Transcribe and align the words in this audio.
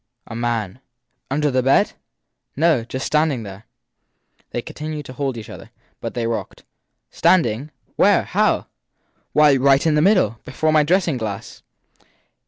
A 0.25 0.35
man/ 0.35 0.79
Under 1.29 1.51
the 1.51 1.61
bed? 1.61 1.93
No 2.55 2.83
just 2.83 3.05
standing 3.05 3.43
there. 3.43 3.65
They 4.49 4.63
continued 4.63 5.05
to 5.05 5.13
hold 5.13 5.37
each 5.37 5.47
other, 5.47 5.69
but 5.99 6.15
they 6.15 6.25
rocked. 6.25 6.63
Stand 7.11 7.45
ing? 7.45 7.69
Where? 7.97 8.23
How? 8.23 8.65
Why, 9.33 9.55
right 9.57 9.85
in 9.85 9.93
the 9.93 10.01
middle 10.01 10.39
before 10.43 10.71
my 10.73 10.81
dressing 10.81 11.17
glass. 11.17 11.61